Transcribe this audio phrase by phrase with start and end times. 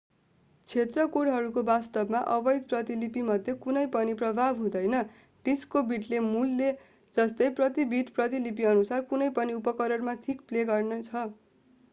[0.67, 4.97] क्षेत्र कोडहरूको वास्तवमा अवैध प्रतिलिपिमाथि कुनै पनि प्रभाव हुँदैन
[5.45, 6.71] डिस्कको बिटले मूलले
[7.15, 11.27] जस्तै प्रति बिट प्रतिलिपिअनुसार कुनै पनि उपकरणमा ठिक प्ले गर्ने छ